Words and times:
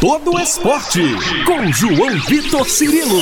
todo 0.00 0.34
o 0.34 0.40
esporte. 0.40 1.02
Com 1.44 1.72
João 1.72 2.18
Vitor 2.20 2.68
Cirilo. 2.68 3.20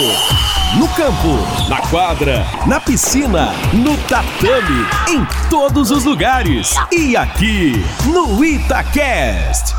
No 0.79 0.87
campo, 0.89 1.69
na 1.71 1.81
quadra, 1.89 2.45
na 2.67 2.79
piscina, 2.79 3.53
no 3.73 3.97
tatame, 4.09 4.85
em 5.09 5.49
todos 5.49 5.91
os 5.91 6.05
lugares. 6.05 6.75
E 6.93 7.17
aqui, 7.17 7.73
no 8.13 8.45
Itacast. 8.45 9.75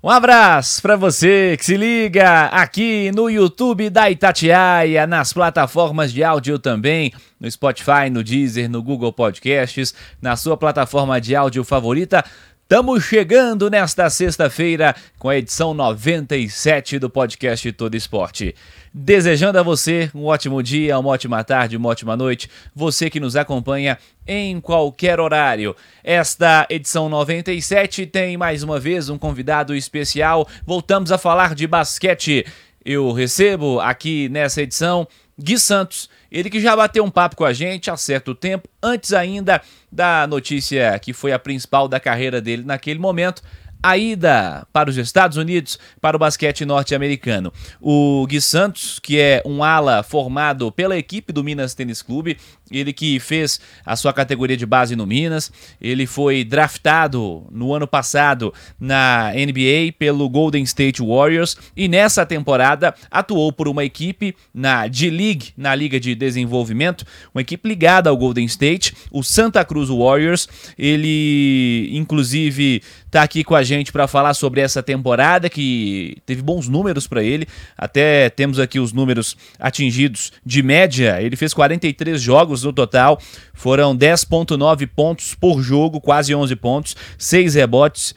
Um 0.00 0.10
abraço 0.10 0.80
para 0.80 0.94
você 0.94 1.56
que 1.58 1.64
se 1.64 1.76
liga 1.76 2.46
aqui 2.46 3.10
no 3.12 3.28
YouTube 3.28 3.90
da 3.90 4.08
Itatiaia, 4.08 5.08
nas 5.08 5.32
plataformas 5.32 6.12
de 6.12 6.22
áudio 6.22 6.56
também, 6.56 7.12
no 7.40 7.50
Spotify, 7.50 8.08
no 8.08 8.22
Deezer, 8.22 8.70
no 8.70 8.80
Google 8.80 9.12
Podcasts, 9.12 9.92
na 10.22 10.36
sua 10.36 10.56
plataforma 10.56 11.20
de 11.20 11.34
áudio 11.34 11.64
favorita. 11.64 12.24
Estamos 12.70 13.02
chegando 13.02 13.70
nesta 13.70 14.10
sexta-feira 14.10 14.94
com 15.18 15.30
a 15.30 15.38
edição 15.38 15.72
97 15.72 16.98
do 16.98 17.08
podcast 17.08 17.72
Todo 17.72 17.94
Esporte. 17.94 18.54
Desejando 18.92 19.58
a 19.58 19.62
você 19.62 20.10
um 20.14 20.26
ótimo 20.26 20.62
dia, 20.62 20.98
uma 20.98 21.08
ótima 21.08 21.42
tarde, 21.42 21.78
uma 21.78 21.88
ótima 21.88 22.14
noite, 22.14 22.50
você 22.74 23.08
que 23.08 23.18
nos 23.18 23.36
acompanha 23.36 23.96
em 24.26 24.60
qualquer 24.60 25.18
horário. 25.18 25.74
Esta 26.04 26.66
edição 26.68 27.08
97 27.08 28.04
tem 28.04 28.36
mais 28.36 28.62
uma 28.62 28.78
vez 28.78 29.08
um 29.08 29.16
convidado 29.16 29.74
especial. 29.74 30.46
Voltamos 30.66 31.10
a 31.10 31.16
falar 31.16 31.54
de 31.54 31.66
basquete. 31.66 32.44
Eu 32.84 33.12
recebo 33.12 33.80
aqui 33.80 34.28
nessa 34.28 34.60
edição 34.60 35.08
Gui 35.38 35.58
Santos 35.58 36.08
ele 36.30 36.50
que 36.50 36.60
já 36.60 36.76
bateu 36.76 37.04
um 37.04 37.10
papo 37.10 37.36
com 37.36 37.44
a 37.44 37.52
gente 37.52 37.90
há 37.90 37.96
certo 37.96 38.34
tempo, 38.34 38.68
antes 38.82 39.12
ainda 39.12 39.62
da 39.90 40.26
notícia 40.26 40.98
que 40.98 41.12
foi 41.12 41.32
a 41.32 41.38
principal 41.38 41.88
da 41.88 41.98
carreira 41.98 42.40
dele 42.40 42.62
naquele 42.64 42.98
momento, 42.98 43.42
a 43.82 43.96
ida 43.96 44.66
para 44.72 44.90
os 44.90 44.96
Estados 44.96 45.36
Unidos 45.36 45.78
para 46.00 46.16
o 46.16 46.18
basquete 46.18 46.64
norte-americano. 46.64 47.52
O 47.80 48.26
Gui 48.26 48.40
Santos, 48.40 48.98
que 48.98 49.18
é 49.18 49.42
um 49.46 49.62
ala 49.62 50.02
formado 50.02 50.70
pela 50.72 50.98
equipe 50.98 51.32
do 51.32 51.44
Minas 51.44 51.74
Tênis 51.74 52.02
Clube, 52.02 52.36
ele 52.70 52.92
que 52.92 53.18
fez 53.18 53.60
a 53.84 53.96
sua 53.96 54.12
categoria 54.12 54.56
de 54.56 54.66
base 54.66 54.94
no 54.94 55.06
Minas, 55.06 55.50
ele 55.80 56.06
foi 56.06 56.44
draftado 56.44 57.46
no 57.50 57.72
ano 57.74 57.86
passado 57.86 58.52
na 58.78 59.32
NBA 59.32 59.92
pelo 59.98 60.28
Golden 60.28 60.62
State 60.62 61.02
Warriors 61.02 61.56
e 61.76 61.88
nessa 61.88 62.26
temporada 62.26 62.94
atuou 63.10 63.52
por 63.52 63.68
uma 63.68 63.84
equipe 63.84 64.34
na 64.52 64.86
D-League, 64.86 65.52
na 65.56 65.74
Liga 65.74 65.98
de 65.98 66.14
Desenvolvimento, 66.14 67.04
uma 67.34 67.40
equipe 67.40 67.68
ligada 67.68 68.10
ao 68.10 68.16
Golden 68.16 68.44
State, 68.46 68.94
o 69.10 69.22
Santa 69.22 69.64
Cruz 69.64 69.88
Warriors. 69.88 70.48
Ele 70.78 71.88
inclusive 71.92 72.82
está 73.06 73.22
aqui 73.22 73.42
com 73.42 73.54
a 73.54 73.62
gente 73.62 73.90
para 73.90 74.06
falar 74.06 74.34
sobre 74.34 74.60
essa 74.60 74.82
temporada 74.82 75.48
que 75.48 76.18
teve 76.26 76.42
bons 76.42 76.68
números 76.68 77.06
para 77.06 77.22
ele. 77.22 77.46
Até 77.76 78.28
temos 78.30 78.58
aqui 78.58 78.78
os 78.78 78.92
números 78.92 79.36
atingidos 79.58 80.32
de 80.44 80.62
média. 80.62 81.20
Ele 81.22 81.36
fez 81.36 81.54
43 81.54 82.20
jogos 82.20 82.57
no 82.62 82.72
total, 82.72 83.18
foram 83.54 83.96
10.9 83.96 84.88
pontos 84.94 85.34
por 85.34 85.60
jogo, 85.62 86.00
quase 86.00 86.34
11 86.34 86.56
pontos, 86.56 86.96
6 87.18 87.54
rebotes 87.54 88.14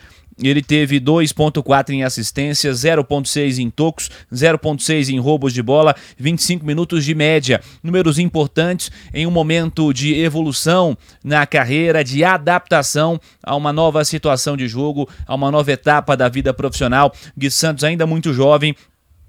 ele 0.49 0.61
teve 0.61 0.99
2.4 0.99 1.91
em 1.91 2.03
assistência, 2.03 2.71
0.6 2.71 3.59
em 3.59 3.69
tocos, 3.69 4.09
0.6 4.33 5.09
em 5.09 5.19
roubos 5.19 5.53
de 5.53 5.61
bola, 5.61 5.95
25 6.17 6.65
minutos 6.65 7.05
de 7.05 7.13
média. 7.13 7.61
Números 7.83 8.17
importantes 8.17 8.91
em 9.13 9.27
um 9.27 9.31
momento 9.31 9.93
de 9.93 10.19
evolução 10.19 10.97
na 11.23 11.45
carreira, 11.45 12.03
de 12.03 12.23
adaptação 12.23 13.19
a 13.43 13.55
uma 13.55 13.71
nova 13.71 14.03
situação 14.03 14.57
de 14.57 14.67
jogo, 14.67 15.07
a 15.27 15.35
uma 15.35 15.51
nova 15.51 15.71
etapa 15.71 16.17
da 16.17 16.27
vida 16.27 16.53
profissional. 16.53 17.13
Gui 17.37 17.51
Santos 17.51 17.83
ainda 17.83 18.07
muito 18.07 18.33
jovem, 18.33 18.75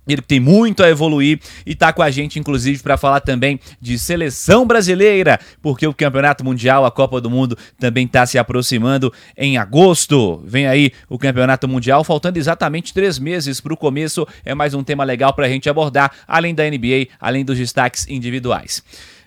ele 0.07 0.23
tem 0.23 0.41
muito 0.41 0.83
a 0.83 0.89
evoluir 0.89 1.39
e 1.65 1.73
está 1.73 1.93
com 1.93 2.03
a 2.03 2.11
gente, 2.11 2.39
inclusive, 2.39 2.83
para 2.83 2.97
falar 2.97 3.21
também 3.21 3.61
de 3.81 3.99
seleção 3.99 4.67
brasileira, 4.67 5.39
porque 5.61 5.87
o 5.87 5.95
Campeonato 5.95 6.45
Mundial, 6.45 6.85
a 6.85 6.91
Copa 6.91 7.21
do 7.21 7.31
Mundo, 7.31 7.57
também 7.79 8.07
está 8.07 8.27
se 8.27 8.39
aproximando 8.39 9.13
em 9.37 9.57
agosto. 9.57 10.43
Vem 10.45 10.67
aí 10.67 10.93
o 11.09 11.19
Campeonato 11.19 11.69
Mundial, 11.69 12.03
faltando 12.03 12.39
exatamente 12.39 12.93
três 12.93 13.19
meses 13.19 13.61
para 13.61 13.73
o 13.73 13.77
começo. 13.77 14.27
É 14.45 14.55
mais 14.55 14.75
um 14.75 14.83
tema 14.83 15.05
legal 15.05 15.33
para 15.33 15.47
a 15.47 15.49
gente 15.49 15.69
abordar, 15.69 16.13
além 16.27 16.55
da 16.55 16.69
NBA, 16.69 17.09
além 17.21 17.45
dos 17.45 17.59
destaques 17.59 18.07
individuais. 18.09 18.83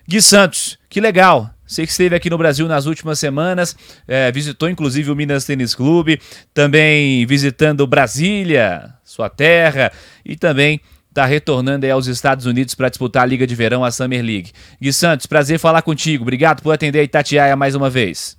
Gui 0.06 0.20
Santos, 0.20 0.78
que 0.88 1.00
legal! 1.00 1.55
Você 1.66 1.84
que 1.84 1.90
esteve 1.90 2.14
aqui 2.14 2.30
no 2.30 2.38
Brasil 2.38 2.68
nas 2.68 2.86
últimas 2.86 3.18
semanas, 3.18 3.76
é, 4.06 4.30
visitou 4.30 4.68
inclusive 4.68 5.10
o 5.10 5.16
Minas 5.16 5.44
Tênis 5.44 5.74
Clube, 5.74 6.20
também 6.54 7.26
visitando 7.26 7.86
Brasília, 7.86 8.94
sua 9.02 9.28
terra, 9.28 9.90
e 10.24 10.36
também 10.36 10.80
está 11.08 11.24
retornando 11.24 11.90
aos 11.90 12.06
Estados 12.06 12.46
Unidos 12.46 12.74
para 12.74 12.90
disputar 12.90 13.22
a 13.22 13.26
Liga 13.26 13.46
de 13.46 13.54
Verão, 13.54 13.82
a 13.82 13.90
Summer 13.90 14.22
League. 14.22 14.52
Gui 14.80 14.92
Santos, 14.92 15.26
prazer 15.26 15.58
falar 15.58 15.82
contigo. 15.82 16.22
Obrigado 16.22 16.62
por 16.62 16.72
atender 16.72 17.00
a 17.00 17.02
Itatiaia 17.02 17.56
mais 17.56 17.74
uma 17.74 17.88
vez. 17.88 18.36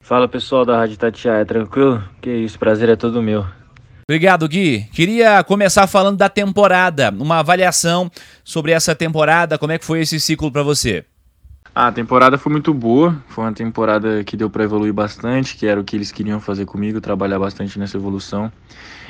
Fala 0.00 0.26
pessoal 0.26 0.64
da 0.64 0.76
Rádio 0.76 0.94
Itatiaia, 0.94 1.44
tranquilo? 1.44 2.02
Que 2.20 2.30
isso, 2.30 2.58
prazer 2.58 2.88
é 2.88 2.96
todo 2.96 3.22
meu. 3.22 3.44
Obrigado, 4.08 4.48
Gui. 4.48 4.86
Queria 4.92 5.42
começar 5.44 5.86
falando 5.86 6.16
da 6.16 6.28
temporada, 6.28 7.10
uma 7.10 7.38
avaliação 7.38 8.10
sobre 8.44 8.72
essa 8.72 8.94
temporada, 8.94 9.58
como 9.58 9.72
é 9.72 9.78
que 9.78 9.84
foi 9.84 10.00
esse 10.00 10.18
ciclo 10.20 10.50
para 10.50 10.62
você? 10.62 11.04
Ah, 11.74 11.86
a 11.86 11.92
temporada 11.92 12.36
foi 12.36 12.52
muito 12.52 12.74
boa, 12.74 13.16
foi 13.28 13.44
uma 13.44 13.52
temporada 13.52 14.22
que 14.24 14.36
deu 14.36 14.50
para 14.50 14.62
evoluir 14.62 14.92
bastante, 14.92 15.56
que 15.56 15.66
era 15.66 15.80
o 15.80 15.84
que 15.84 15.96
eles 15.96 16.12
queriam 16.12 16.38
fazer 16.38 16.66
comigo, 16.66 17.00
trabalhar 17.00 17.38
bastante 17.38 17.78
nessa 17.78 17.96
evolução. 17.96 18.52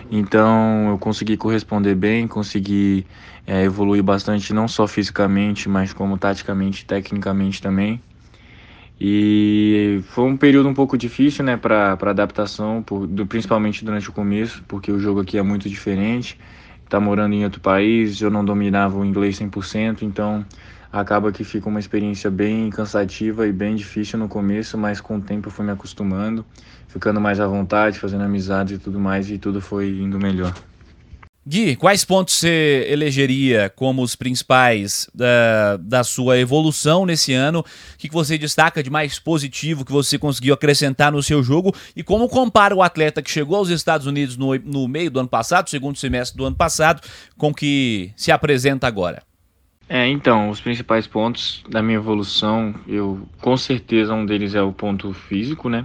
Então 0.09 0.91
eu 0.91 0.99
consegui 0.99 1.37
corresponder 1.37 1.97
bem, 1.97 2.29
consegui 2.29 3.05
é, 3.49 3.65
evoluir 3.65 4.03
bastante, 4.05 4.55
não 4.55 4.69
só 4.69 4.87
fisicamente, 4.87 5.69
mas 5.69 5.93
como 5.93 6.17
taticamente, 6.17 6.85
tecnicamente 6.85 7.61
também. 7.61 8.01
E 9.01 10.01
foi 10.11 10.25
um 10.25 10.37
período 10.37 10.69
um 10.69 10.75
pouco 10.75 10.97
difícil, 10.97 11.45
né, 11.45 11.57
para 11.57 11.99
adaptação, 12.01 12.81
por, 12.81 13.09
do, 13.09 13.27
principalmente 13.27 13.85
durante 13.85 14.09
o 14.09 14.13
começo, 14.13 14.63
porque 14.69 14.93
o 14.93 15.01
jogo 15.01 15.21
aqui 15.21 15.37
é 15.37 15.43
muito 15.43 15.69
diferente. 15.69 16.39
Tá 16.89 17.01
morando 17.01 17.35
em 17.35 17.43
outro 17.43 17.61
país, 17.61 18.21
eu 18.21 18.31
não 18.31 18.45
dominava 18.45 18.97
o 18.99 19.05
inglês 19.05 19.37
100%, 19.37 20.03
então 20.03 20.47
acaba 20.93 21.33
que 21.33 21.43
fica 21.43 21.69
uma 21.69 21.81
experiência 21.81 22.31
bem 22.31 22.69
cansativa 22.69 23.47
e 23.47 23.53
bem 23.53 23.75
difícil 23.75 24.19
no 24.19 24.29
começo, 24.29 24.77
mas 24.77 25.01
com 25.01 25.17
o 25.17 25.21
tempo 25.21 25.49
eu 25.49 25.53
fui 25.53 25.65
me 25.65 25.73
acostumando, 25.73 26.45
ficando 26.87 27.19
mais 27.21 27.41
à 27.41 27.47
vontade, 27.47 27.99
fazendo 27.99 28.25
amizades 28.25 28.77
e 28.77 28.79
tudo 28.79 29.01
mais, 29.01 29.31
e 29.31 29.39
tudo 29.39 29.61
foi 29.61 29.89
indo 29.89 30.19
melhor. 30.19 30.55
Gui, 31.45 31.75
quais 31.75 32.05
pontos 32.05 32.35
você 32.35 32.87
elegeria 32.89 33.69
como 33.75 34.01
os 34.01 34.15
principais 34.15 35.11
da, 35.13 35.77
da 35.79 36.05
sua 36.05 36.39
evolução 36.39 37.05
nesse 37.05 37.33
ano? 37.33 37.61
O 37.61 37.65
que, 37.99 38.07
que 38.07 38.15
você 38.15 38.39
destaca 38.39 38.81
de 38.81 38.89
mais 38.89 39.19
positivo 39.19 39.85
que 39.85 39.91
você 39.91 40.17
conseguiu 40.17 40.55
acrescentar 40.55 41.11
no 41.11 41.21
seu 41.21 41.43
jogo? 41.43 41.75
E 41.97 42.03
como 42.05 42.29
compara 42.29 42.77
o 42.77 42.83
atleta 42.83 43.21
que 43.21 43.31
chegou 43.31 43.57
aos 43.57 43.71
Estados 43.71 44.07
Unidos 44.07 44.37
no, 44.37 44.55
no 44.57 44.87
meio 44.87 45.11
do 45.11 45.19
ano 45.19 45.29
passado, 45.29 45.69
segundo 45.69 45.99
semestre 45.99 46.39
do 46.39 46.45
ano 46.45 46.55
passado, 46.55 47.03
com 47.37 47.49
o 47.49 47.55
que 47.55 48.13
se 48.15 48.31
apresenta 48.31 48.87
agora? 48.87 49.21
É, 49.95 50.09
então, 50.09 50.49
os 50.49 50.59
principais 50.59 51.07
pontos 51.07 51.63
da 51.69 51.83
minha 51.83 51.99
evolução, 51.99 52.75
eu 52.89 53.29
com 53.43 53.55
certeza 53.59 54.15
um 54.15 54.25
deles 54.25 54.55
é 54.55 54.63
o 54.63 54.73
ponto 54.73 55.13
físico, 55.13 55.69
né? 55.69 55.85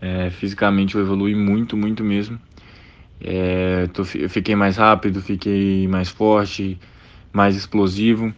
É, 0.00 0.30
fisicamente 0.30 0.96
eu 0.96 1.00
evolui 1.00 1.32
muito, 1.36 1.76
muito 1.76 2.02
mesmo. 2.02 2.40
É, 3.20 3.86
tô, 3.92 4.02
eu 4.16 4.28
fiquei 4.28 4.56
mais 4.56 4.78
rápido, 4.78 5.22
fiquei 5.22 5.86
mais 5.86 6.08
forte, 6.08 6.76
mais 7.32 7.54
explosivo 7.54 8.34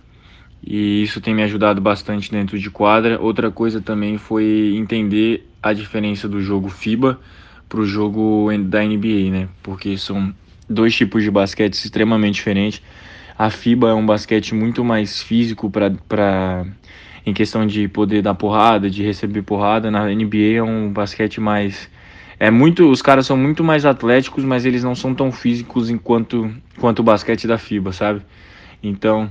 e 0.63 1.03
isso 1.03 1.23
tem 1.23 1.35
me 1.35 1.43
ajudado 1.43 1.81
bastante 1.81 2.31
dentro 2.31 2.59
de 2.59 2.69
quadra. 2.69 3.19
Outra 3.19 3.51
coisa 3.51 3.81
também 3.81 4.19
foi 4.19 4.75
entender 4.77 5.49
a 5.63 5.73
diferença 5.73 6.29
do 6.29 6.43
jogo 6.43 6.69
FIBA 6.69 7.19
para 7.67 7.81
o 7.81 7.87
jogo 7.87 8.51
da 8.65 8.85
NBA, 8.85 9.31
né? 9.31 9.49
Porque 9.63 9.97
são 9.97 10.35
dois 10.69 10.95
tipos 10.95 11.23
de 11.23 11.31
basquete 11.31 11.73
extremamente 11.73 12.35
diferentes 12.35 12.83
a 13.39 13.51
FIBA 13.51 13.91
é 13.91 13.95
um 13.95 14.05
basquete 14.05 14.55
muito 14.55 14.85
mais 14.85 15.23
físico 15.23 15.71
para 15.71 16.67
em 17.25 17.33
questão 17.33 17.67
de 17.67 17.87
poder 17.89 18.21
dar 18.23 18.35
porrada, 18.35 18.91
de 18.91 19.03
receber 19.03 19.43
porrada. 19.43 19.91
Na 19.91 20.07
NBA 20.07 20.57
é 20.57 20.63
um 20.63 20.93
basquete 20.93 21.41
mais 21.41 21.89
é 22.39 22.51
muito, 22.51 22.91
os 22.91 23.01
caras 23.01 23.27
são 23.27 23.37
muito 23.37 23.63
mais 23.63 23.87
atléticos, 23.87 24.43
mas 24.45 24.65
eles 24.65 24.83
não 24.83 24.97
são 24.97 25.15
tão 25.15 25.31
físicos 25.31 25.89
enquanto 25.89 26.53
quanto 26.79 26.99
o 26.99 27.03
basquete 27.05 27.47
da 27.47 27.57
FIBA, 27.57 27.93
sabe? 27.93 28.23
Então, 28.83 29.31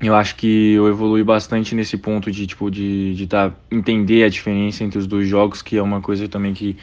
eu 0.00 0.14
acho 0.14 0.36
que 0.36 0.72
eu 0.72 0.88
evolui 0.88 1.22
bastante 1.22 1.74
nesse 1.74 1.98
ponto 1.98 2.30
de 2.30 2.46
tipo 2.46 2.70
de, 2.70 3.14
de 3.14 3.26
tá, 3.26 3.52
entender 3.70 4.24
a 4.24 4.30
diferença 4.30 4.82
entre 4.82 4.98
os 4.98 5.06
dois 5.06 5.28
jogos, 5.28 5.60
que 5.60 5.76
é 5.76 5.82
uma 5.82 6.00
coisa 6.00 6.26
também 6.28 6.54
que 6.54 6.78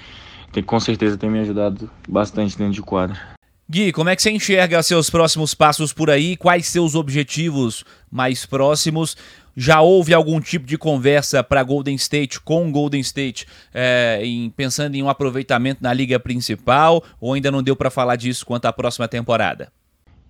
tem, 0.52 0.62
com 0.62 0.80
certeza 0.80 1.18
tem 1.18 1.30
me 1.30 1.40
ajudado 1.40 1.90
bastante 2.08 2.56
dentro 2.56 2.74
de 2.74 2.82
quadra. 2.84 3.37
Gui, 3.70 3.92
como 3.92 4.10
é 4.10 4.16
que 4.16 4.22
você 4.22 4.32
enxerga 4.32 4.82
seus 4.82 5.10
próximos 5.10 5.54
passos 5.54 5.92
por 5.92 6.10
aí? 6.10 6.38
Quais 6.38 6.68
seus 6.68 6.96
objetivos 6.96 7.84
mais 8.10 8.46
próximos? 8.46 9.18
Já 9.58 9.82
houve 9.82 10.14
algum 10.14 10.40
tipo 10.40 10.66
de 10.66 10.78
conversa 10.78 11.44
para 11.44 11.64
Golden 11.64 11.96
State 11.96 12.40
com 12.40 12.72
Golden 12.72 13.02
State, 13.02 13.46
é, 13.74 14.22
em, 14.24 14.50
pensando 14.52 14.96
em 14.96 15.04
um 15.04 15.10
aproveitamento 15.10 15.84
na 15.84 15.92
liga 15.92 16.18
principal, 16.18 17.04
ou 17.20 17.34
ainda 17.34 17.52
não 17.52 17.62
deu 17.62 17.76
para 17.76 17.90
falar 17.90 18.16
disso 18.16 18.46
quanto 18.46 18.68
à 18.68 18.72
próxima 18.72 19.06
temporada? 19.06 19.70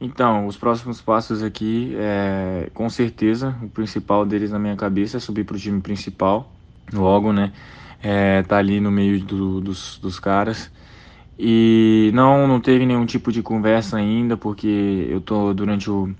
Então, 0.01 0.47
os 0.47 0.57
próximos 0.57 0.99
passos 0.99 1.43
aqui, 1.43 1.95
é, 1.95 2.71
com 2.73 2.89
certeza, 2.89 3.55
o 3.61 3.69
principal 3.69 4.25
deles 4.25 4.49
na 4.49 4.57
minha 4.57 4.75
cabeça 4.75 5.17
é 5.17 5.19
subir 5.19 5.43
para 5.43 5.55
o 5.55 5.59
time 5.59 5.79
principal, 5.79 6.51
logo, 6.91 7.31
né? 7.31 7.53
É, 8.01 8.41
tá 8.41 8.57
ali 8.57 8.79
no 8.79 8.89
meio 8.89 9.19
do, 9.23 9.61
dos, 9.61 9.99
dos 9.99 10.19
caras. 10.19 10.71
E 11.39 12.11
não, 12.13 12.47
não 12.47 12.59
teve 12.59 12.85
nenhum 12.85 13.05
tipo 13.05 13.31
de 13.31 13.41
conversa 13.43 13.97
ainda, 13.97 14.35
porque 14.35 15.07
eu 15.09 15.21
tô 15.21 15.53
durante 15.53 15.89
o, 15.89 16.13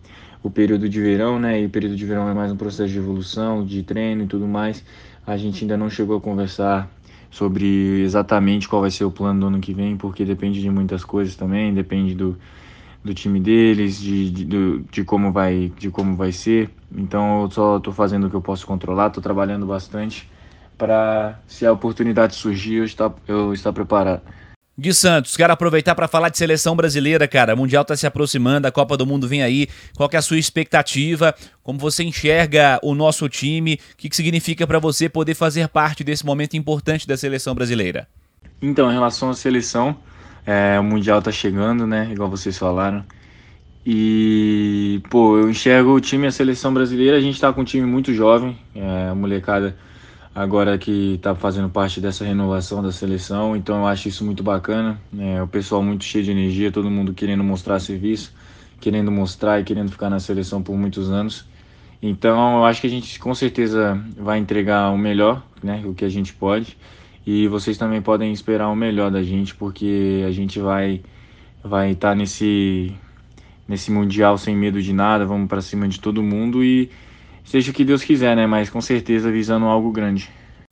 o 0.44 0.50
período 0.50 0.88
de 0.88 1.02
verão, 1.02 1.40
né? 1.40 1.62
E 1.62 1.66
o 1.66 1.70
período 1.70 1.96
de 1.96 2.06
verão 2.06 2.30
é 2.30 2.34
mais 2.34 2.52
um 2.52 2.58
processo 2.58 2.90
de 2.92 2.98
evolução, 3.00 3.66
de 3.66 3.82
treino 3.84 4.24
e 4.24 4.28
tudo 4.28 4.48
mais. 4.48 4.84
A 5.26 5.36
gente 5.38 5.64
ainda 5.64 5.76
não 5.78 5.90
chegou 5.90 6.18
a 6.18 6.22
conversar 6.22 6.90
sobre 7.32 8.02
exatamente 8.02 8.68
qual 8.68 8.82
vai 8.82 8.92
ser 8.92 9.06
o 9.06 9.12
plano 9.12 9.40
do 9.42 9.48
ano 9.48 9.60
que 9.60 9.74
vem, 9.74 9.98
porque 9.98 10.24
depende 10.24 10.62
de 10.62 10.70
muitas 10.70 11.04
coisas 11.04 11.36
também, 11.36 11.74
depende 11.74 12.16
do, 12.16 12.38
do 13.04 13.14
time 13.14 13.40
deles, 13.40 14.00
de, 14.00 14.30
de, 14.32 14.46
do, 14.46 14.80
de, 14.92 15.04
como 15.04 15.32
vai, 15.32 15.72
de 15.78 15.90
como 15.90 16.16
vai 16.16 16.32
ser. 16.32 16.70
Então 16.96 17.44
eu 17.44 17.52
só 17.52 17.78
estou 17.78 17.94
fazendo 17.94 18.28
o 18.28 18.30
que 18.30 18.36
eu 18.36 18.42
posso 18.42 18.66
controlar, 18.68 19.08
estou 19.08 19.22
trabalhando 19.24 19.66
bastante 19.66 20.30
para, 20.78 21.40
se 21.48 21.66
a 21.66 21.72
oportunidade 21.72 22.36
surgir, 22.36 22.76
eu 22.76 22.86
estar, 22.86 23.14
eu 23.28 23.54
estar 23.54 23.74
preparado. 23.74 24.22
Gui 24.80 24.94
Santos, 24.94 25.36
quero 25.36 25.52
aproveitar 25.52 25.96
para 25.96 26.08
falar 26.08 26.30
de 26.30 26.38
seleção 26.38 26.76
brasileira, 26.76 27.28
cara. 27.28 27.56
O 27.56 27.58
Mundial 27.58 27.82
está 27.82 27.96
se 27.96 28.06
aproximando, 28.06 28.68
a 28.68 28.72
Copa 28.72 28.96
do 28.96 29.08
Mundo 29.08 29.28
vem 29.28 29.42
aí. 29.42 29.68
Qual 29.96 30.08
é 30.14 30.18
a 30.18 30.22
sua 30.22 30.38
expectativa? 30.38 31.34
Como 31.64 31.80
você 31.80 32.04
enxerga 32.04 32.80
o 32.84 32.94
nosso 32.94 33.28
time? 33.28 33.80
O 33.94 33.98
que, 33.98 34.08
que 34.08 34.16
significa 34.16 34.68
para 34.68 34.78
você 34.78 35.10
poder 35.10 35.34
fazer 35.34 35.68
parte 35.68 36.04
desse 36.04 36.24
momento 36.24 36.56
importante 36.56 37.08
da 37.08 37.18
seleção 37.18 37.56
brasileira? 37.56 38.08
Então, 38.62 38.92
em 38.92 38.94
relação 38.94 39.32
à 39.32 39.34
seleção, 39.34 39.98
é, 40.46 40.80
o 40.80 40.84
Mundial 40.84 41.18
está 41.20 41.32
chegando, 41.32 41.88
né? 41.88 42.10
Igual 42.12 42.30
vocês 42.30 42.56
falaram. 42.56 43.04
E, 43.84 45.02
pô, 45.10 45.40
eu 45.40 45.50
enxergo 45.50 45.96
o 45.96 46.00
time, 46.00 46.28
a 46.28 46.32
seleção 46.32 46.72
brasileira, 46.72 47.18
a 47.18 47.22
gente 47.22 47.34
está 47.34 47.52
com 47.52 47.62
um 47.62 47.66
time 47.66 47.88
muito 47.88 48.14
jovem, 48.14 48.56
é, 48.76 49.08
a 49.10 49.16
molecada 49.16 49.76
agora 50.38 50.78
que 50.78 51.16
está 51.16 51.34
fazendo 51.34 51.68
parte 51.68 52.00
dessa 52.00 52.24
renovação 52.24 52.84
da 52.84 52.92
seleção, 52.92 53.56
então 53.56 53.80
eu 53.80 53.88
acho 53.88 54.08
isso 54.08 54.24
muito 54.24 54.44
bacana. 54.44 55.02
É, 55.18 55.42
o 55.42 55.48
pessoal 55.48 55.82
muito 55.82 56.04
cheio 56.04 56.24
de 56.24 56.30
energia, 56.30 56.72
todo 56.72 56.92
mundo 56.92 57.12
querendo 57.12 57.44
mostrar 57.44 57.80
serviço, 57.80 58.32
querendo 58.80 59.12
mostrar 59.12 59.60
e 59.60 59.64
querendo 59.64 59.92
ficar 59.92 60.12
na 60.12 60.20
seleção 60.20 60.62
por 60.62 60.78
muitos 60.78 61.10
anos. 61.10 61.44
Então 62.00 62.60
eu 62.60 62.66
acho 62.66 62.80
que 62.80 62.86
a 62.86 62.90
gente 62.90 63.20
com 63.20 63.34
certeza 63.34 64.00
vai 64.16 64.38
entregar 64.38 64.92
o 64.92 64.98
melhor, 64.98 65.42
né, 65.64 65.82
o 65.84 65.96
que 65.96 66.06
a 66.06 66.10
gente 66.10 66.34
pode. 66.34 66.78
E 67.26 67.48
vocês 67.48 67.76
também 67.76 68.00
podem 68.00 68.32
esperar 68.32 68.70
o 68.70 68.76
melhor 68.76 69.10
da 69.10 69.24
gente, 69.24 69.56
porque 69.56 70.24
a 70.28 70.32
gente 70.32 70.60
vai 70.60 71.02
vai 71.64 71.94
estar 71.94 72.10
tá 72.10 72.16
nesse 72.16 72.94
nesse 73.68 73.90
mundial 73.90 74.38
sem 74.38 74.56
medo 74.56 74.80
de 74.84 74.94
nada, 74.94 75.26
vamos 75.26 75.48
para 75.48 75.62
cima 75.62 75.88
de 75.88 76.00
todo 76.00 76.22
mundo 76.22 76.64
e 76.64 76.92
seja 77.48 77.72
o 77.72 77.74
que 77.74 77.84
Deus 77.84 78.04
quiser, 78.04 78.36
né? 78.36 78.46
Mas 78.46 78.70
com 78.70 78.82
certeza 78.82 79.32
visando 79.32 79.66
algo 79.66 79.92
grande. 79.92 80.30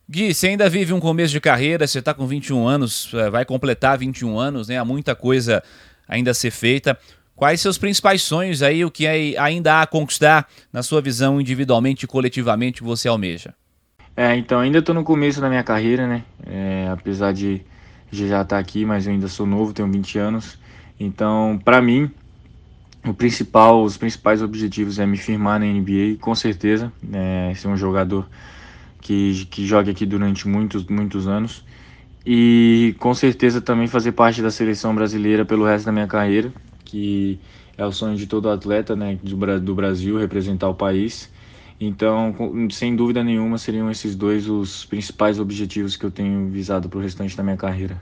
Gui, 0.07 0.33
você 0.33 0.49
ainda 0.49 0.69
vive 0.69 0.93
um 0.93 0.99
começo 0.99 1.31
de 1.33 1.41
carreira, 1.41 1.87
você 1.87 1.97
está 1.97 2.13
com 2.13 2.27
21 2.27 2.67
anos, 2.67 3.11
é, 3.15 3.29
vai 3.29 3.43
completar 3.43 3.97
21 3.97 4.37
anos, 4.37 4.67
né? 4.67 4.77
Há 4.77 4.85
muita 4.85 5.15
coisa 5.15 5.63
ainda 6.07 6.29
a 6.29 6.33
ser 6.33 6.51
feita. 6.51 6.97
Quais 7.35 7.59
seus 7.59 7.77
principais 7.77 8.21
sonhos 8.21 8.61
aí, 8.61 8.85
o 8.85 8.91
que 8.91 9.07
ainda 9.07 9.73
há 9.73 9.81
a 9.81 9.87
conquistar 9.87 10.47
na 10.71 10.83
sua 10.83 11.01
visão 11.01 11.41
individualmente 11.41 12.05
e 12.05 12.07
coletivamente 12.07 12.81
que 12.81 12.87
você 12.87 13.07
almeja? 13.07 13.53
É, 14.15 14.35
então 14.37 14.59
ainda 14.59 14.77
estou 14.77 14.95
no 14.95 15.03
começo 15.03 15.41
da 15.41 15.49
minha 15.49 15.63
carreira, 15.63 16.07
né? 16.07 16.23
É, 16.45 16.87
apesar 16.91 17.33
de 17.33 17.61
já 18.11 18.25
estar 18.25 18.45
tá 18.45 18.57
aqui, 18.57 18.85
mas 18.85 19.07
eu 19.07 19.13
ainda 19.13 19.27
sou 19.27 19.45
novo, 19.45 19.73
tenho 19.73 19.91
20 19.91 20.17
anos. 20.19 20.57
Então, 20.97 21.59
para 21.65 21.81
mim, 21.81 22.09
o 23.07 23.13
principal, 23.13 23.83
os 23.83 23.97
principais 23.97 24.41
objetivos 24.41 24.99
é 24.99 25.05
me 25.05 25.17
firmar 25.17 25.59
na 25.59 25.65
NBA, 25.65 26.17
com 26.19 26.33
certeza, 26.33 26.91
é, 27.13 27.53
ser 27.55 27.67
um 27.67 27.77
jogador 27.77 28.27
que, 29.01 29.45
que 29.45 29.65
jogue 29.65 29.91
aqui 29.91 30.05
durante 30.05 30.47
muitos, 30.47 30.85
muitos 30.85 31.27
anos 31.27 31.63
e 32.25 32.95
com 32.99 33.13
certeza 33.13 33.61
também 33.61 33.87
fazer 33.87 34.13
parte 34.13 34.41
da 34.41 34.49
seleção 34.49 34.95
brasileira 34.95 35.45
pelo 35.45 35.63
resto 35.63 35.85
da 35.85 35.91
minha 35.91 36.07
carreira, 36.07 36.51
que 36.83 37.39
é 37.77 37.85
o 37.85 37.91
sonho 37.91 38.15
de 38.15 38.25
todo 38.25 38.49
atleta 38.49 38.95
né, 38.95 39.19
do, 39.21 39.59
do 39.59 39.75
Brasil, 39.75 40.17
representar 40.17 40.67
o 40.67 40.73
país. 40.73 41.31
Então, 41.79 42.33
sem 42.71 42.95
dúvida 42.95 43.23
nenhuma, 43.23 43.57
seriam 43.57 43.91
esses 43.91 44.15
dois 44.15 44.49
os 44.49 44.85
principais 44.85 45.39
objetivos 45.39 45.95
que 45.95 46.05
eu 46.05 46.11
tenho 46.11 46.47
visado 46.47 46.89
para 46.89 46.97
o 46.97 47.01
restante 47.01 47.35
da 47.35 47.43
minha 47.43 47.57
carreira. 47.57 48.01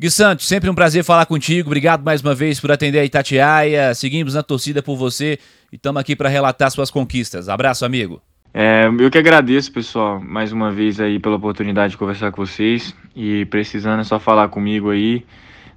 Gui 0.00 0.10
Santos, 0.10 0.48
sempre 0.48 0.70
um 0.70 0.74
prazer 0.74 1.04
falar 1.04 1.26
contigo. 1.26 1.68
Obrigado 1.68 2.02
mais 2.02 2.22
uma 2.22 2.34
vez 2.34 2.58
por 2.58 2.72
atender 2.72 3.00
a 3.00 3.04
Itatiaia. 3.04 3.94
Seguimos 3.94 4.32
na 4.32 4.42
torcida 4.42 4.82
por 4.82 4.96
você 4.96 5.38
e 5.70 5.76
estamos 5.76 6.00
aqui 6.00 6.16
para 6.16 6.26
relatar 6.26 6.70
suas 6.70 6.90
conquistas. 6.90 7.50
Abraço, 7.50 7.84
amigo. 7.84 8.22
É, 8.54 8.88
eu 8.98 9.10
que 9.10 9.18
agradeço, 9.18 9.70
pessoal, 9.70 10.18
mais 10.18 10.52
uma 10.52 10.72
vez 10.72 10.98
aí 11.00 11.18
pela 11.18 11.36
oportunidade 11.36 11.90
de 11.90 11.98
conversar 11.98 12.32
com 12.32 12.46
vocês. 12.46 12.96
E 13.14 13.44
precisando 13.44 14.00
é 14.00 14.04
só 14.04 14.18
falar 14.18 14.48
comigo 14.48 14.88
aí. 14.88 15.22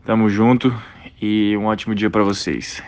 Tamo 0.05 0.29
junto 0.29 0.73
e 1.21 1.57
um 1.57 1.65
ótimo 1.65 1.93
dia 1.93 2.09
para 2.09 2.23
vocês. 2.23 2.81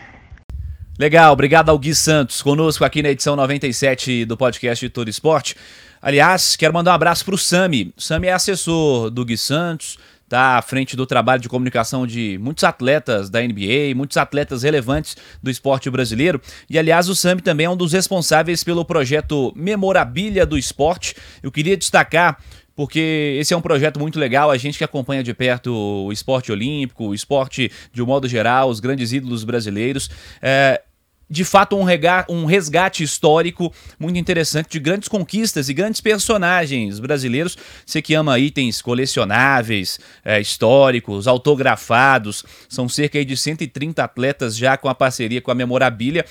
Legal, 0.98 1.34
obrigado 1.34 1.68
ao 1.68 1.78
Gui 1.78 1.94
Santos, 1.94 2.40
conosco 2.40 2.82
aqui 2.82 3.02
na 3.02 3.10
edição 3.10 3.36
97 3.36 4.24
do 4.24 4.38
podcast 4.38 4.86
de 4.86 4.88
Todo 4.88 5.10
Esporte. 5.10 5.54
Aliás, 6.00 6.56
quero 6.56 6.72
mandar 6.72 6.92
um 6.92 6.94
abraço 6.94 7.26
para 7.26 7.34
o 7.34 7.38
Sami. 7.38 7.92
Sami 7.98 8.28
é 8.28 8.32
assessor 8.32 9.10
do 9.10 9.22
Gui 9.22 9.36
Santos, 9.36 9.98
está 10.26 10.58
à 10.58 10.62
frente 10.62 10.96
do 10.96 11.06
trabalho 11.06 11.40
de 11.40 11.48
comunicação 11.48 12.06
de 12.06 12.36
muitos 12.40 12.64
atletas 12.64 13.30
da 13.30 13.40
NBA, 13.40 13.94
muitos 13.94 14.16
atletas 14.16 14.64
relevantes 14.64 15.16
do 15.42 15.50
esporte 15.50 15.88
brasileiro. 15.88 16.40
E 16.68 16.78
aliás, 16.78 17.08
o 17.08 17.14
Sami 17.14 17.40
também 17.40 17.66
é 17.66 17.70
um 17.70 17.76
dos 17.76 17.92
responsáveis 17.92 18.62
pelo 18.62 18.84
projeto 18.84 19.52
Memorabilia 19.56 20.44
do 20.44 20.58
Esporte. 20.58 21.14
Eu 21.42 21.52
queria 21.52 21.76
destacar 21.76 22.38
porque 22.74 23.36
esse 23.40 23.54
é 23.54 23.56
um 23.56 23.62
projeto 23.62 23.98
muito 23.98 24.18
legal. 24.18 24.50
A 24.50 24.58
gente 24.58 24.76
que 24.76 24.84
acompanha 24.84 25.22
de 25.22 25.32
perto 25.32 25.72
o 25.72 26.12
esporte 26.12 26.52
olímpico, 26.52 27.06
o 27.06 27.14
esporte 27.14 27.72
de 27.90 28.02
um 28.02 28.06
modo 28.06 28.28
geral, 28.28 28.68
os 28.68 28.80
grandes 28.80 29.12
ídolos 29.12 29.44
brasileiros. 29.44 30.10
É, 30.42 30.82
de 31.28 31.44
fato 31.44 31.76
um, 31.76 31.84
um 32.28 32.44
resgate 32.44 33.02
histórico 33.02 33.72
muito 33.98 34.18
interessante 34.18 34.70
de 34.70 34.78
grandes 34.78 35.08
conquistas 35.08 35.68
e 35.68 35.74
grandes 35.74 36.00
personagens 36.00 37.00
brasileiros. 37.00 37.56
Você 37.84 38.00
que 38.00 38.14
ama 38.14 38.38
itens 38.38 38.80
colecionáveis, 38.80 39.98
é, 40.24 40.40
históricos, 40.40 41.26
autografados, 41.26 42.44
são 42.68 42.88
cerca 42.88 43.24
de 43.24 43.36
130 43.36 44.02
atletas 44.02 44.56
já 44.56 44.76
com 44.76 44.88
a 44.88 44.94
parceria 44.94 45.40
com 45.40 45.50
a 45.50 45.54
Memorabilia. 45.54 46.24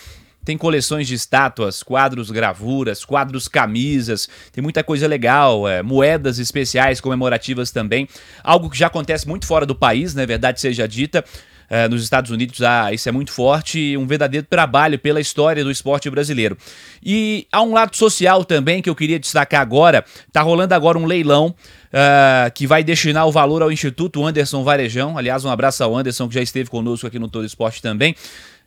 Tem 0.46 0.60
coleções 0.60 1.08
de 1.08 1.16
estátuas, 1.16 1.82
quadros, 1.82 2.30
gravuras, 2.30 3.04
quadros, 3.04 3.48
camisas, 3.48 4.30
tem 4.52 4.62
muita 4.62 4.84
coisa 4.84 5.08
legal, 5.08 5.68
é, 5.68 5.82
moedas 5.82 6.38
especiais 6.38 7.02
comemorativas 7.02 7.72
também. 7.72 8.08
Algo 8.44 8.70
que 8.70 8.78
já 8.78 8.86
acontece 8.86 9.28
muito 9.28 9.48
fora 9.48 9.66
do 9.66 9.74
país, 9.74 10.14
na 10.14 10.22
né, 10.22 10.28
verdade 10.28 10.62
seja 10.62 10.88
dita. 10.88 11.26
É, 11.70 11.88
nos 11.88 12.04
Estados 12.04 12.32
Unidos 12.32 12.62
ah, 12.62 12.94
isso 12.94 13.10
é 13.10 13.12
muito 13.12 13.32
forte, 13.32 13.98
um 13.98 14.06
verdadeiro 14.06 14.46
trabalho 14.50 15.00
pela 15.00 15.20
história 15.20 15.64
do 15.64 15.72
esporte 15.72 16.10
brasileiro. 16.10 16.58
E 17.04 17.48
há 17.52 17.62
um 17.62 17.74
lado 17.74 17.96
social 17.96 18.46
também 18.46 18.82
que 18.82 18.90
eu 18.90 18.96
queria 18.96 19.20
destacar 19.20 19.62
agora. 19.62 20.06
Está 20.28 20.42
rolando 20.42 20.74
agora 20.74 20.98
um 20.98 21.06
leilão 21.06 21.48
uh, 21.48 22.52
que 22.54 22.68
vai 22.68 22.84
destinar 22.84 23.28
o 23.28 23.32
valor 23.32 23.62
ao 23.62 23.72
Instituto 23.72 24.26
Anderson 24.26 24.64
Varejão. 24.64 25.18
Aliás, 25.18 25.44
um 25.46 25.50
abraço 25.50 25.84
ao 25.84 25.96
Anderson 25.96 26.28
que 26.28 26.36
já 26.36 26.42
esteve 26.42 26.70
conosco 26.70 27.08
aqui 27.08 27.20
no 27.20 27.28
Todo 27.28 27.46
Esporte 27.46 27.82
também 27.82 28.16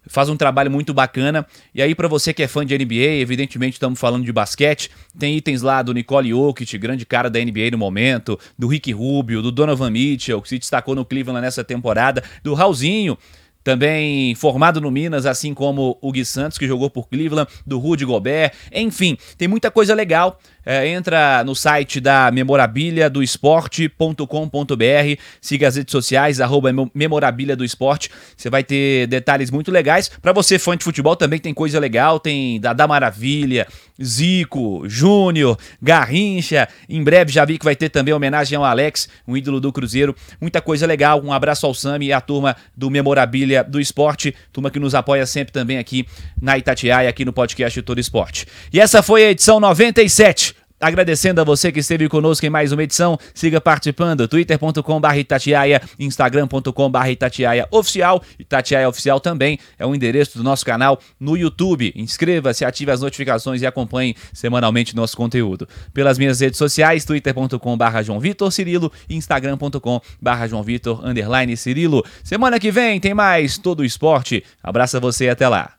faz 0.09 0.29
um 0.29 0.37
trabalho 0.37 0.71
muito 0.71 0.93
bacana. 0.93 1.47
E 1.75 1.81
aí, 1.81 1.95
para 1.95 2.09
você 2.09 2.35
que 2.35 2.43
é 2.43 2.49
fã 2.49 2.65
de 2.65 2.77
NBA, 2.77 3.21
evidentemente 3.21 3.75
estamos 3.75 4.01
falando 4.01 4.25
de 4.25 4.33
basquete, 4.33 4.91
tem 5.19 5.37
itens 5.37 5.63
lá 5.63 5.83
do 5.83 5.93
Nicole 5.93 6.31
Jokic, 6.31 6.77
grande 6.79 7.07
cara 7.07 7.31
da 7.31 7.39
NBA 7.39 7.71
no 7.73 7.79
momento, 7.79 8.39
do 8.59 8.67
Rick 8.67 8.93
Rubio, 8.93 9.43
do 9.43 9.53
Donovan 9.53 9.91
Mitchell, 9.91 10.43
que 10.43 10.49
se 10.49 10.59
destacou 10.59 10.95
no 10.95 11.05
Cleveland 11.05 11.43
nessa 11.43 11.63
temporada, 11.63 12.23
do 12.43 12.55
Raulzinho, 12.55 13.17
também 13.69 14.35
formado 14.35 14.81
no 14.81 14.91
Minas, 14.91 15.27
assim 15.27 15.53
como 15.53 15.99
o 16.01 16.11
Gui 16.11 16.25
Santos, 16.25 16.57
que 16.57 16.67
jogou 16.67 16.89
por 16.89 17.07
Cleveland, 17.07 17.51
do 17.67 17.79
Rudy 17.79 18.05
Gobert, 18.05 18.53
enfim, 18.73 19.19
tem 19.37 19.47
muita 19.47 19.71
coisa 19.71 19.95
legal. 19.95 20.41
É, 20.67 20.87
entra 20.89 21.43
no 21.45 21.55
site 21.55 22.01
da 22.01 22.31
memorabilia 22.31 23.09
do 23.09 23.23
esporte.com.br, 23.23 24.25
siga 25.41 25.67
as 25.67 25.77
redes 25.77 25.93
sociais, 25.93 26.41
arroba 26.41 26.71
memorabilia 26.95 27.57
do 27.57 27.65
esporte, 27.65 28.11
você 28.37 28.51
vai 28.51 28.63
ter 28.63 29.07
detalhes 29.07 29.51
muito 29.51 29.71
legais. 29.71 30.11
Para 30.21 30.33
você 30.33 30.59
fã 30.59 30.77
de 30.77 30.85
futebol 30.85 31.17
também 31.17 31.39
tem 31.39 31.55
coisa 31.55 31.79
legal, 31.79 32.21
tem 32.21 32.61
Dada 32.61 32.87
Maravilha, 32.87 33.67
Zico, 34.03 34.83
Júnior, 34.87 35.59
Garrincha, 35.81 36.69
em 36.89 37.03
breve 37.03 37.33
já 37.33 37.45
vi 37.45 37.59
que 37.59 37.65
vai 37.65 37.75
ter 37.75 37.89
também 37.89 38.13
homenagem 38.13 38.57
ao 38.57 38.65
Alex, 38.65 39.09
um 39.27 39.37
ídolo 39.37 39.61
do 39.61 39.73
Cruzeiro, 39.73 40.15
muita 40.41 40.61
coisa 40.61 40.87
legal, 40.87 41.23
um 41.25 41.33
abraço 41.33 41.67
ao 41.67 41.73
Sami 41.73 42.07
e 42.07 42.13
à 42.13 42.21
turma 42.21 42.57
do 42.77 42.91
Memorabilia 42.91 43.65
do 43.65 43.81
Esporte, 43.81 44.35
turma 44.53 44.71
que 44.71 44.79
nos 44.79 44.95
apoia 44.95 45.25
sempre 45.25 45.53
também 45.53 45.79
aqui 45.79 46.07
na 46.41 46.59
Itatiaia, 46.59 47.09
aqui 47.09 47.25
no 47.25 47.33
podcast 47.33 47.81
Todo 47.83 47.99
Esporte. 47.99 48.47
E 48.73 48.79
essa 48.79 49.03
foi 49.03 49.25
a 49.25 49.31
edição 49.31 49.59
97 49.59 50.58
Agradecendo 50.81 51.41
a 51.41 51.45
você 51.45 51.73
que 51.73 51.81
esteve 51.81 52.09
conosco 52.09 52.47
em 52.47 52.51
mais 52.51 52.71
uma 52.71 52.83
edição, 52.85 53.19
siga 53.35 53.61
participando, 53.61 54.29
twitter.com.br 54.29 55.17
Itatiaia, 55.17 55.83
instagram.com.br 55.99 57.09
Itatiaia 57.09 57.67
Oficial, 57.71 58.23
Itatiaia 58.39 58.89
Oficial 58.89 59.19
também 59.19 59.59
é 59.77 59.85
o 59.85 59.95
endereço 59.95 60.39
do 60.39 60.45
nosso 60.45 60.65
canal 60.65 61.01
no 61.19 61.37
YouTube. 61.37 61.93
Inscreva-se, 61.97 62.65
ative 62.65 62.93
as 62.93 63.01
notificações 63.01 63.61
e 63.61 63.67
acompanhe 63.67 64.15
semanalmente 64.33 64.95
nosso 64.95 65.17
conteúdo. 65.17 65.69
Pelas 65.93 66.17
minhas 66.17 66.41
redes 66.41 66.59
sociais, 66.59 67.05
twitter.com.br 67.05 68.03
João 68.05 68.21
Vitor 68.21 68.53
Cirilo 68.53 68.93
instagram.com.br 69.09 70.47
João 70.49 70.63
Vitor 70.63 71.03
Cirilo. 71.57 72.05
Semana 72.23 72.61
que 72.61 72.71
vem 72.71 73.01
tem 73.01 73.15
mais 73.15 73.59
Todo 73.59 73.81
o 73.81 73.85
Esporte. 73.85 74.45
Abraço 74.63 74.97
a 74.97 75.01
você 75.01 75.25
e 75.25 75.31
até 75.31 75.49
lá. 75.49 75.78